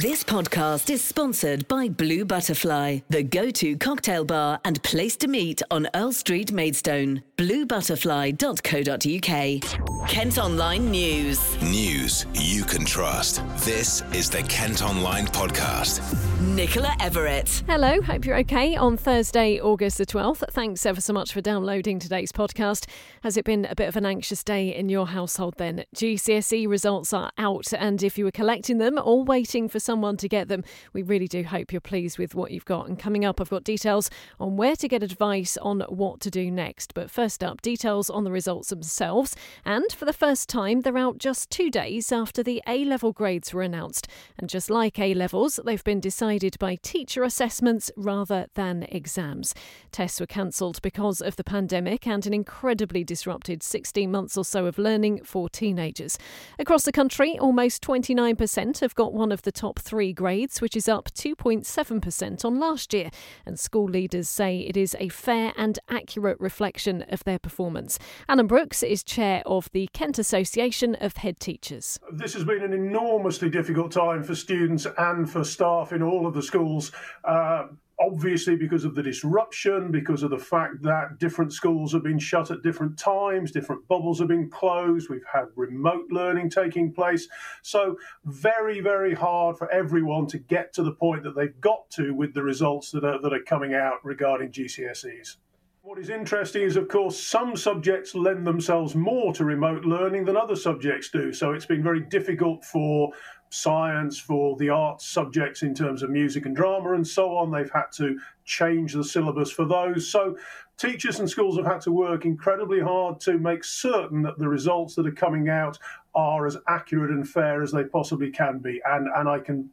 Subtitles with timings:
[0.00, 5.28] This podcast is sponsored by Blue Butterfly, the go to cocktail bar and place to
[5.28, 7.22] meet on Earl Street, Maidstone.
[7.36, 10.08] BlueButterfly.co.uk.
[10.08, 11.60] Kent Online News.
[11.60, 13.42] News you can trust.
[13.66, 16.00] This is the Kent Online Podcast.
[16.42, 17.62] Nicola Everett.
[17.68, 20.42] Hello, hope you're okay on Thursday, August the 12th.
[20.50, 22.88] Thanks ever so much for downloading today's podcast.
[23.22, 25.84] Has it been a bit of an anxious day in your household then?
[25.94, 30.28] GCSE results are out, and if you were collecting them or waiting for someone to
[30.28, 32.88] get them, we really do hope you're pleased with what you've got.
[32.88, 36.50] And coming up, I've got details on where to get advice on what to do
[36.50, 36.92] next.
[36.92, 39.36] But first up, details on the results themselves.
[39.64, 43.54] And for the first time, they're out just two days after the A level grades
[43.54, 44.08] were announced.
[44.36, 49.54] And just like A levels, they've been decided by teacher assessments rather than exams.
[49.90, 54.64] Tests were cancelled because of the pandemic and an incredibly disrupted 16 months or so
[54.64, 56.16] of learning for teenagers.
[56.58, 60.88] Across the country, almost 29% have got one of the top three grades, which is
[60.88, 63.10] up 2.7% on last year.
[63.44, 67.98] And school leaders say it is a fair and accurate reflection of their performance.
[68.26, 72.00] Alan Brooks is chair of the Kent Association of Head Teachers.
[72.10, 76.34] This has been an enormously difficult time for students and for staff in all of
[76.34, 76.92] the schools.
[77.24, 77.66] Uh,
[78.02, 82.50] obviously because of the disruption, because of the fact that different schools have been shut
[82.50, 87.28] at different times, different bubbles have been closed, we've had remote learning taking place.
[87.62, 92.12] So, very, very hard for everyone to get to the point that they've got to
[92.14, 95.36] with the results that are, that are coming out regarding GCSEs.
[95.82, 100.36] What is interesting is, of course, some subjects lend themselves more to remote learning than
[100.36, 101.32] other subjects do.
[101.32, 103.10] So it's been very difficult for
[103.52, 107.50] science, for the arts subjects in terms of music and drama and so on.
[107.50, 110.08] They've had to change the syllabus for those.
[110.08, 110.36] So
[110.78, 114.94] teachers and schools have had to work incredibly hard to make certain that the results
[114.94, 115.78] that are coming out
[116.14, 118.80] are as accurate and fair as they possibly can be.
[118.86, 119.70] And, and I can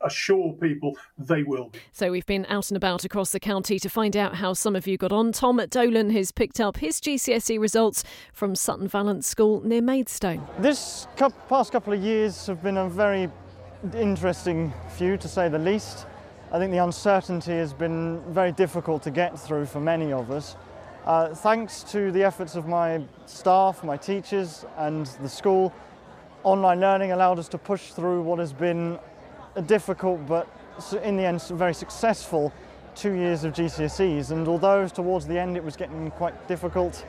[0.00, 1.72] assure people they will.
[1.92, 4.86] So we've been out and about across the county to find out how some of
[4.86, 5.32] you got on.
[5.32, 10.46] Tom at Dolan has picked up his GCSE results from Sutton Valence School near Maidstone.
[10.58, 11.06] This
[11.48, 13.28] past couple of years have been a very
[13.94, 16.06] interesting few to say the least.
[16.52, 20.56] I think the uncertainty has been very difficult to get through for many of us.
[21.04, 25.72] Uh, thanks to the efforts of my staff, my teachers, and the school,
[26.42, 28.98] online learning allowed us to push through what has been
[29.54, 30.48] a difficult but
[31.02, 32.52] in the end very successful
[32.94, 34.30] two years of GCSEs.
[34.30, 37.04] And although towards the end it was getting quite difficult,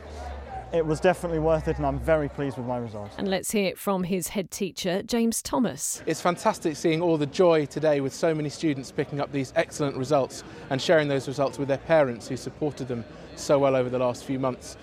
[0.73, 3.15] it was definitely worth it, and I'm very pleased with my results.
[3.17, 6.01] And let's hear it from his head teacher, James Thomas.
[6.05, 9.97] It's fantastic seeing all the joy today with so many students picking up these excellent
[9.97, 13.03] results and sharing those results with their parents who supported them
[13.41, 14.77] so well over the last few months.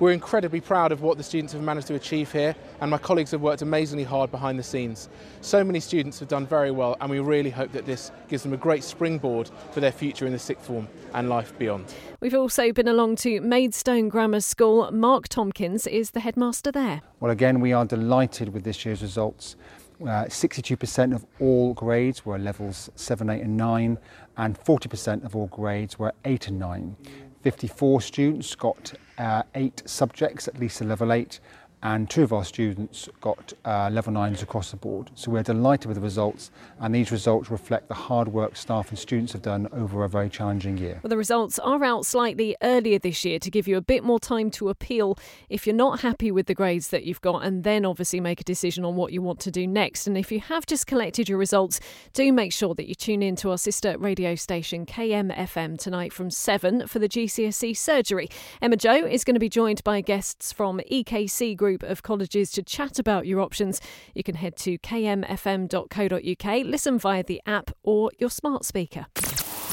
[0.00, 3.30] We're incredibly proud of what the students have managed to achieve here, and my colleagues
[3.30, 5.08] have worked amazingly hard behind the scenes.
[5.40, 8.52] So many students have done very well, and we really hope that this gives them
[8.52, 11.94] a great springboard for their future in the sixth form and life beyond.
[12.20, 14.90] We've also been along to Maidstone Grammar School.
[14.90, 17.02] Mark Tompkins is the headmaster there.
[17.20, 19.54] Well, again, we are delighted with this year's results.
[20.02, 23.98] Uh, 62% of all grades were levels 7, 8 and 9
[24.36, 26.96] and 40% of all grades were 8 and 9.
[27.44, 31.40] 54 students got uh, eight subjects at least a level 8
[31.84, 35.10] and two of our students got uh, level nines across the board.
[35.14, 36.50] So we're delighted with the results,
[36.80, 40.30] and these results reflect the hard work staff and students have done over a very
[40.30, 40.98] challenging year.
[41.02, 44.18] Well, the results are out slightly earlier this year to give you a bit more
[44.18, 45.18] time to appeal
[45.50, 48.44] if you're not happy with the grades that you've got, and then obviously make a
[48.44, 50.06] decision on what you want to do next.
[50.06, 51.80] And if you have just collected your results,
[52.14, 56.30] do make sure that you tune in to our sister radio station KMFM tonight from
[56.30, 58.30] 7 for the GCSE surgery.
[58.62, 62.50] Emma Joe is going to be joined by guests from EKC Group group of colleges
[62.52, 63.80] to chat about your options,
[64.14, 69.06] you can head to kmfm.co.uk, listen via the app or your smart speaker.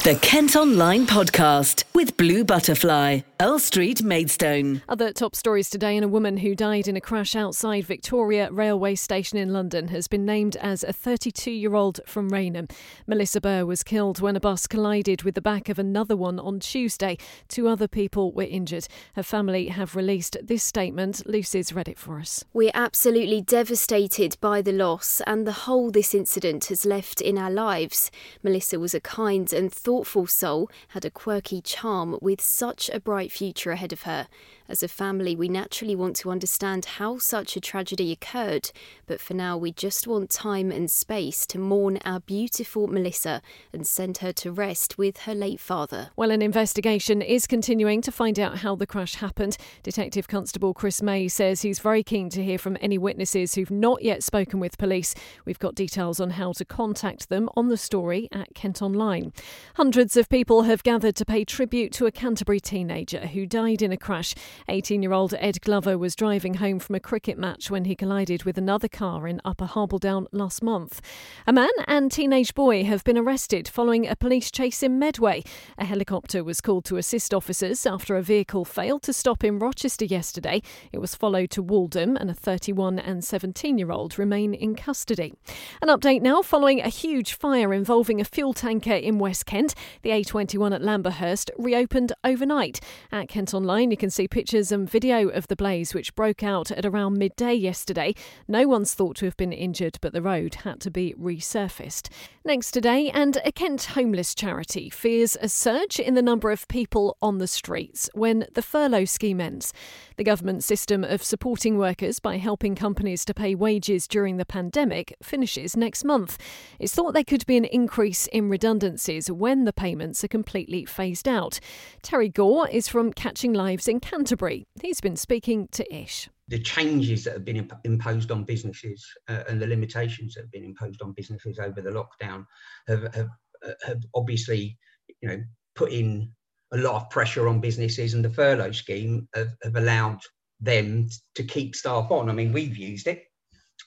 [0.03, 4.81] The Kent Online Podcast with Blue Butterfly, Earl Street, Maidstone.
[4.89, 8.95] Other top stories today and a woman who died in a crash outside Victoria Railway
[8.95, 12.67] Station in London has been named as a 32 year old from Rainham.
[13.05, 16.59] Melissa Barr was killed when a bus collided with the back of another one on
[16.59, 17.15] Tuesday.
[17.47, 18.87] Two other people were injured.
[19.15, 21.21] Her family have released this statement.
[21.27, 22.43] Lucy's read it for us.
[22.53, 27.51] We're absolutely devastated by the loss and the hole this incident has left in our
[27.51, 28.09] lives.
[28.41, 29.90] Melissa was a kind and thoughtful
[30.27, 34.27] soul, had a quirky charm with such a bright future ahead of her.
[34.71, 38.71] As a family, we naturally want to understand how such a tragedy occurred,
[39.05, 43.41] but for now, we just want time and space to mourn our beautiful Melissa
[43.73, 46.11] and send her to rest with her late father.
[46.15, 49.57] Well, an investigation is continuing to find out how the crash happened.
[49.83, 54.03] Detective Constable Chris May says he's very keen to hear from any witnesses who've not
[54.03, 55.13] yet spoken with police.
[55.43, 59.33] We've got details on how to contact them on the story at Kent Online.
[59.75, 63.91] Hundreds of people have gathered to pay tribute to a Canterbury teenager who died in
[63.91, 64.33] a crash.
[64.67, 68.43] 18 year old Ed Glover was driving home from a cricket match when he collided
[68.43, 71.01] with another car in Upper Harbledown last month.
[71.47, 75.43] A man and teenage boy have been arrested following a police chase in Medway.
[75.77, 80.05] A helicopter was called to assist officers after a vehicle failed to stop in Rochester
[80.05, 80.61] yesterday.
[80.91, 85.33] It was followed to Waltham, and a 31 and 17 year old remain in custody.
[85.81, 89.73] An update now following a huge fire involving a fuel tanker in West Kent.
[90.03, 92.79] The A21 at Lamberhurst reopened overnight.
[93.11, 96.71] At Kent Online, you can see pictures and video of the blaze, which broke out
[96.71, 98.15] at around midday yesterday.
[98.47, 102.09] No one's thought to have been injured, but the road had to be resurfaced.
[102.43, 107.17] Next today, and a Kent homeless charity fears a surge in the number of people
[107.21, 109.73] on the streets when the furlough scheme ends.
[110.17, 115.15] The government system of supporting workers by helping companies to pay wages during the pandemic
[115.21, 116.39] finishes next month.
[116.79, 121.27] It's thought there could be an increase in redundancies when the payments are completely phased
[121.27, 121.59] out.
[122.01, 123.99] Terry Gore is from Catching Lives in
[124.31, 124.63] Canterbury.
[124.81, 129.43] He's been speaking to Ish the changes that have been imp- imposed on businesses uh,
[129.49, 132.45] and the limitations that have been imposed on businesses over the lockdown
[132.89, 133.29] have, have,
[133.65, 134.77] uh, have obviously
[135.21, 135.41] you know
[135.75, 136.29] put in
[136.73, 140.19] a lot of pressure on businesses and the furlough scheme have, have allowed
[140.59, 143.23] them to keep staff on i mean we've used it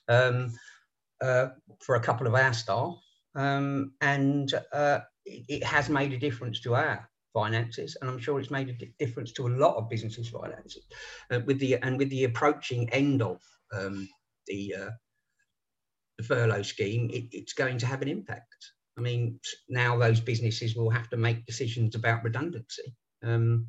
[0.08, 0.50] um,
[1.23, 1.49] uh,
[1.81, 2.94] for a couple of our staff
[3.35, 8.40] um, and uh, it, it, has made a difference to our finances, and I'm sure
[8.40, 10.84] it's made a difference to a lot of businesses' finances.
[11.31, 13.42] Uh, with the and with the approaching end of
[13.76, 14.08] um,
[14.46, 14.90] the, uh,
[16.16, 18.54] the furlough scheme, it, it's going to have an impact.
[18.96, 23.66] I mean, now those businesses will have to make decisions about redundancy, um,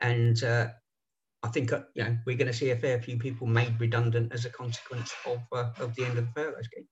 [0.00, 0.68] and uh,
[1.44, 4.32] I think uh, you know we're going to see a fair few people made redundant
[4.32, 6.88] as a consequence of uh, of the end of the furlough scheme.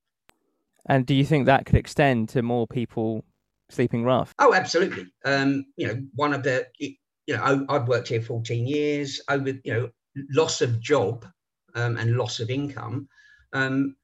[0.87, 3.25] And do you think that could extend to more people
[3.73, 4.33] sleeping rough?
[4.39, 5.07] Oh, absolutely.
[5.25, 6.97] Um, you know, one of the, you
[7.29, 9.21] know, I've worked here 14 years.
[9.29, 9.91] Over, you know,
[10.31, 11.27] loss of job
[11.75, 13.09] um, and loss of income
[13.53, 13.97] um,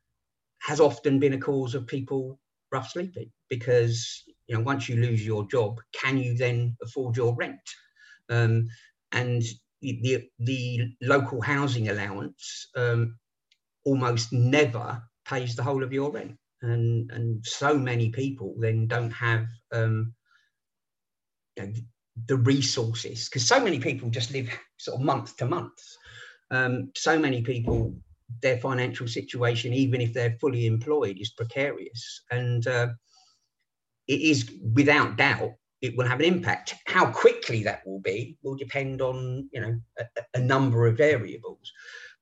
[0.61, 2.38] has often been a cause of people
[2.70, 7.35] rough sleeping because you know once you lose your job, can you then afford your
[7.35, 7.61] rent?
[8.29, 8.69] Um,
[9.12, 9.43] and
[9.81, 13.17] the, the, local housing allowance um,
[13.85, 19.10] almost never pays the whole of your rent and and so many people then don't
[19.12, 20.14] have um,
[21.56, 21.72] you know,
[22.26, 25.81] the resources because so many people just live sort of month to month.
[26.50, 27.94] Um, so many people,
[28.43, 32.88] their financial situation, even if they're fully employed, is precarious, and uh,
[34.06, 36.75] it is without doubt it will have an impact.
[36.87, 41.72] How quickly that will be will depend on you know a, a number of variables.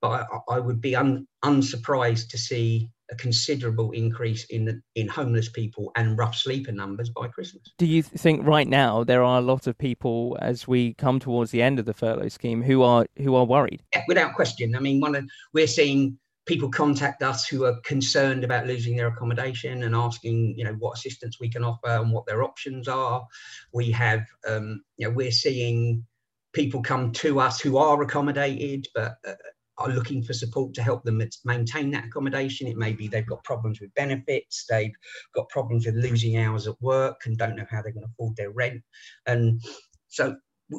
[0.01, 5.09] But I, I would be un, unsurprised to see a considerable increase in the, in
[5.09, 7.63] homeless people and rough sleeper numbers by Christmas.
[7.79, 11.51] Do you think right now there are a lot of people as we come towards
[11.51, 13.83] the end of the furlough scheme who are who are worried?
[13.95, 14.75] Yeah, without question.
[14.75, 19.09] I mean, one of, we're seeing people contact us who are concerned about losing their
[19.09, 23.27] accommodation and asking, you know, what assistance we can offer and what their options are.
[23.73, 26.07] We have, um, you know, we're seeing
[26.53, 29.35] people come to us who are accommodated but uh,
[29.79, 32.67] are looking for support to help them maintain that accommodation.
[32.67, 34.95] It may be they've got problems with benefits, they've
[35.35, 38.37] got problems with losing hours at work and don't know how they're going to afford
[38.37, 38.83] their rent.
[39.27, 39.61] And
[40.09, 40.37] so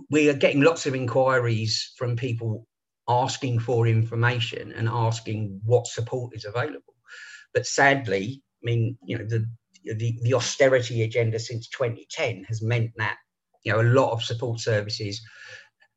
[0.10, 2.68] we are getting lots of inquiries from people
[3.08, 6.96] asking for information and asking what support is available.
[7.54, 9.46] But sadly, I mean, you know, the
[9.96, 13.16] the, the austerity agenda since 2010 has meant that
[13.64, 15.22] you know a lot of support services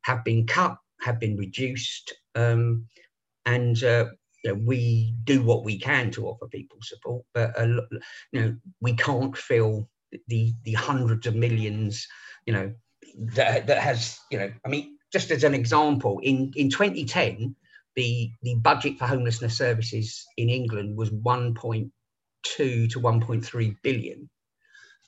[0.03, 2.87] have been cut, have been reduced, um,
[3.45, 4.05] and uh,
[4.43, 7.81] you know, we do what we can to offer people support, but uh,
[8.31, 9.89] you know we can't fill
[10.27, 12.07] the the hundreds of millions,
[12.45, 12.73] you know,
[13.35, 14.51] that that has you know.
[14.65, 17.55] I mean, just as an example, in in 2010,
[17.95, 21.91] the the budget for homelessness services in England was 1.2
[22.43, 24.29] to 1.3 billion.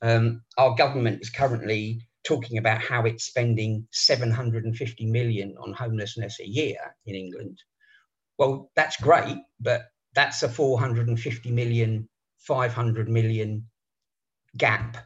[0.02, 6.48] Um, our government is currently talking about how it's spending 750 million on homelessness a
[6.48, 7.58] year in England.
[8.38, 9.84] Well, that's great, but
[10.16, 12.10] that's a 450 million,
[12.40, 13.70] 500 million
[14.58, 14.98] gap.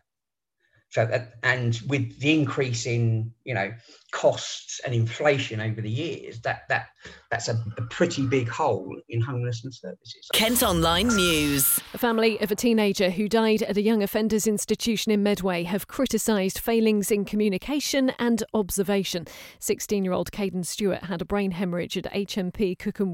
[0.98, 3.72] So that, and with the increase in you know
[4.12, 6.88] costs and inflation over the years, that that
[7.30, 10.30] that's a, a, pretty big hole in homelessness services.
[10.34, 11.80] Kent Online News.
[11.94, 15.88] A family of a teenager who died at a young offenders institution in Medway have
[15.88, 19.28] criticised failings in communication and observation.
[19.60, 23.14] 16-year-old Caden Stewart had a brain hemorrhage at HMP Cookham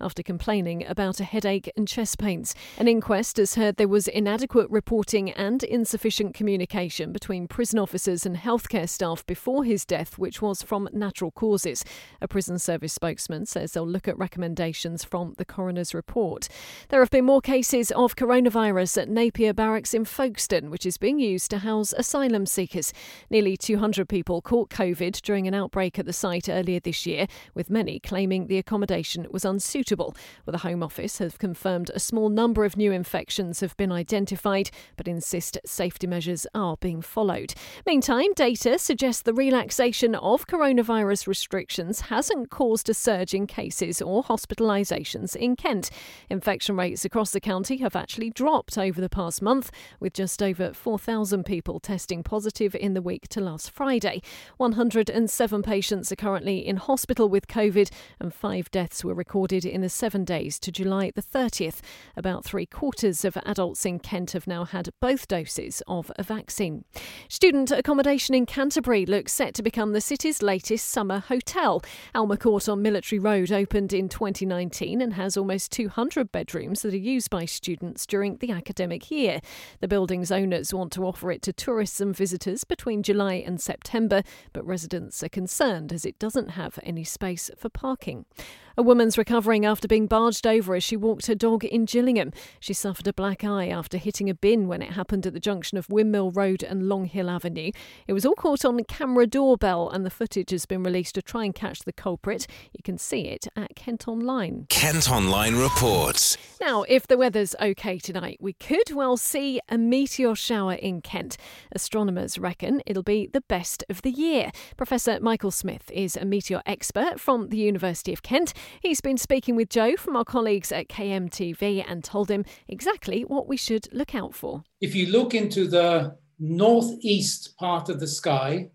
[0.00, 2.54] after complaining about a headache and chest pains.
[2.78, 8.36] An inquest has heard there was inadequate reporting and insufficient communication between prison officers and
[8.36, 11.82] healthcare staff before his death, which was from natural causes.
[12.20, 16.50] A prison service spokesman says they'll look at recommendations from the coroner's report.
[16.90, 21.18] There have been more cases of coronavirus at Napier Barracks in Folkestone, which is being
[21.18, 22.92] used to house asylum seekers.
[23.30, 27.70] Nearly 200 people caught COVID during an outbreak at the site earlier this year, with
[27.70, 30.14] many claiming the accommodation was unsuitable.
[30.44, 34.70] Well, the Home Office have confirmed a small number of new infections have been identified,
[34.98, 37.54] but insist safety measures are being followed.
[37.86, 44.22] Meantime, data suggests the relaxation of coronavirus restrictions hasn't caused a surge in cases or
[44.24, 45.90] hospitalisations in Kent.
[46.30, 49.70] Infection rates across the county have actually dropped over the past month,
[50.00, 54.22] with just over 4,000 people testing positive in the week to last Friday.
[54.56, 59.88] 107 patients are currently in hospital with COVID, and five deaths were recorded in the
[59.88, 61.80] seven days to July the 30th.
[62.16, 66.84] About three quarters of adults in Kent have now had both doses of a vaccine.
[67.28, 71.82] Student accommodation in Canterbury looks set to become the city's latest summer hotel.
[72.14, 76.98] Alma Court on Military Road opened in 2019 and has almost 200 bedrooms that are
[76.98, 79.40] used by students during the academic year.
[79.80, 84.22] The building's owners want to offer it to tourists and visitors between July and September,
[84.52, 88.26] but residents are concerned as it doesn't have any space for parking.
[88.76, 92.32] A woman's recovering after being barged over as she walked her dog in Gillingham.
[92.58, 95.78] She suffered a black eye after hitting a bin when it happened at the junction
[95.78, 97.70] of Windmill Road and Long Hill Avenue.
[98.08, 101.44] It was all caught on camera doorbell, and the footage has been released to try
[101.44, 102.48] and catch the culprit.
[102.72, 104.66] You can see it at Kent Online.
[104.68, 106.36] Kent Online reports.
[106.60, 111.36] Now, if the weather's okay tonight, we could well see a meteor shower in Kent.
[111.70, 114.50] Astronomers reckon it'll be the best of the year.
[114.76, 118.52] Professor Michael Smith is a meteor expert from the University of Kent.
[118.80, 123.48] He's been speaking with Joe from our colleagues at KMTV and told him exactly what
[123.48, 124.64] we should look out for.
[124.80, 128.70] If you look into the northeast part of the sky,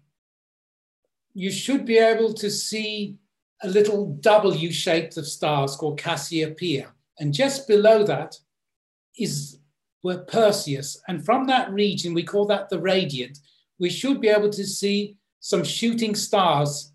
[1.34, 3.16] you should be able to see
[3.62, 6.92] a little W shaped of stars called Cassiopeia.
[7.20, 8.36] And just below that
[9.18, 9.60] is
[10.02, 11.02] where Perseus.
[11.08, 13.38] And from that region, we call that the radiant,
[13.80, 16.94] we should be able to see some shooting stars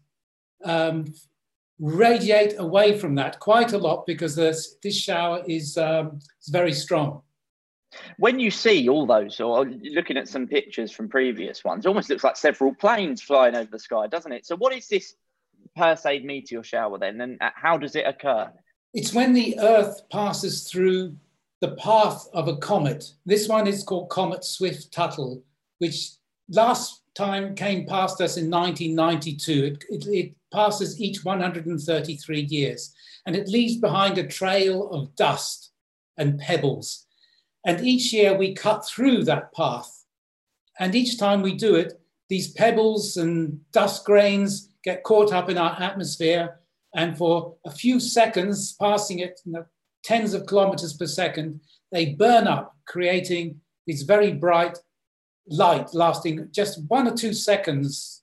[0.64, 1.06] um,
[1.78, 6.72] radiate away from that quite a lot because this, this shower is, um, is very
[6.72, 7.22] strong.
[8.18, 12.24] When you see all those, or looking at some pictures from previous ones, almost looks
[12.24, 14.46] like several planes flying over the sky, doesn't it?
[14.46, 15.14] So, what is this
[15.78, 18.50] Perseid meteor shower then, and how does it occur?
[18.92, 21.16] It's when the Earth passes through
[21.60, 23.04] the path of a comet.
[23.24, 25.42] This one is called Comet Swift Tuttle,
[25.78, 26.10] which
[26.48, 29.64] last time came past us in 1992.
[29.64, 32.94] It, it, it passes each 133 years,
[33.26, 35.72] and it leaves behind a trail of dust
[36.16, 37.06] and pebbles.
[37.64, 40.04] And each year we cut through that path.
[40.78, 45.58] And each time we do it, these pebbles and dust grains get caught up in
[45.58, 46.60] our atmosphere.
[46.94, 49.64] And for a few seconds, passing it you know,
[50.02, 54.78] tens of kilometers per second, they burn up, creating these very bright
[55.48, 58.22] light lasting just one or two seconds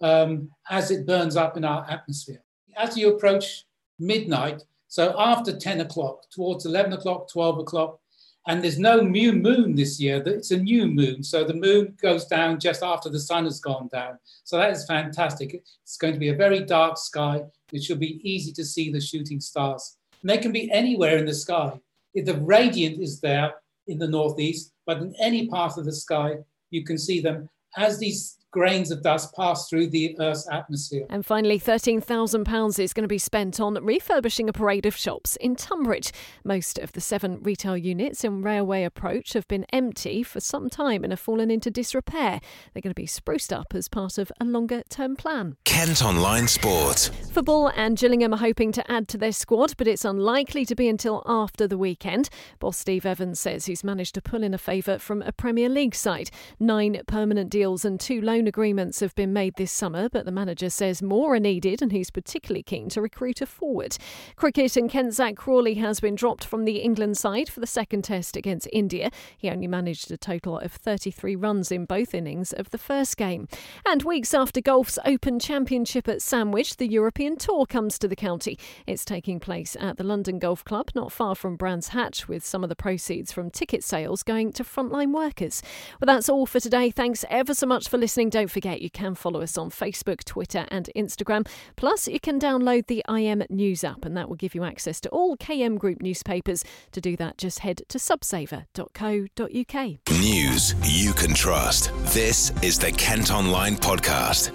[0.00, 2.42] um, as it burns up in our atmosphere.
[2.76, 3.64] As you approach
[3.98, 8.00] midnight, so after 10 o'clock, towards 11 o'clock, 12 o'clock,
[8.46, 11.22] and there's no new moon this year, it's a new moon.
[11.22, 14.18] So the moon goes down just after the sun has gone down.
[14.44, 15.62] So that is fantastic.
[15.82, 17.42] It's going to be a very dark sky.
[17.72, 19.98] It should be easy to see the shooting stars.
[20.22, 21.78] And they can be anywhere in the sky.
[22.14, 23.52] If the radiant is there
[23.86, 26.38] in the northeast, but in any part of the sky,
[26.70, 27.48] you can see them.
[27.76, 31.06] As these grains of dust pass through the Earth's atmosphere.
[31.10, 35.54] And finally, £13,000 is going to be spent on refurbishing a parade of shops in
[35.54, 36.12] Tonbridge.
[36.44, 41.04] Most of the seven retail units in Railway Approach have been empty for some time
[41.04, 42.40] and have fallen into disrepair.
[42.72, 45.56] They're going to be spruced up as part of a longer term plan.
[45.64, 47.10] Kent Online Sport.
[47.32, 50.88] Football and Gillingham are hoping to add to their squad, but it's unlikely to be
[50.88, 52.30] until after the weekend.
[52.58, 55.94] Boss Steve Evans says he's managed to pull in a favour from a Premier League
[55.94, 56.30] side.
[56.58, 60.30] Nine permanent deals and two loan loan agreements have been made this summer, but the
[60.30, 63.96] manager says more are needed and he's particularly keen to recruit a forward.
[64.36, 68.02] Cricket and Kent Zak Crawley has been dropped from the England side for the second
[68.02, 69.10] test against India.
[69.36, 73.48] He only managed a total of 33 runs in both innings of the first game.
[73.84, 78.56] And weeks after golf's Open Championship at Sandwich, the European Tour comes to the county.
[78.86, 82.62] It's taking place at the London Golf Club, not far from Brands Hatch, with some
[82.62, 85.60] of the proceeds from ticket sales going to frontline workers.
[86.00, 86.92] Well, that's all for today.
[86.92, 88.27] Thanks ever so much for listening.
[88.28, 91.48] Don't forget you can follow us on Facebook, Twitter, and Instagram.
[91.76, 95.08] Plus, you can download the IM News app, and that will give you access to
[95.10, 96.64] all KM Group newspapers.
[96.92, 100.20] To do that, just head to subsaver.co.uk.
[100.20, 101.92] News you can trust.
[102.14, 104.52] This is the Kent Online Podcast.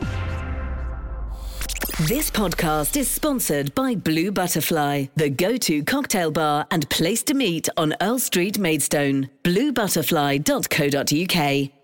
[2.08, 7.34] This podcast is sponsored by Blue Butterfly, the go to cocktail bar and place to
[7.36, 9.30] meet on Earl Street, Maidstone.
[9.44, 11.83] BlueButterfly.co.uk.